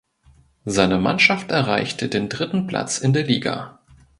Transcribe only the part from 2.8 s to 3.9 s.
in der Liga.